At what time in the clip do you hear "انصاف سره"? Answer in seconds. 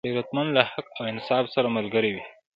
1.13-1.67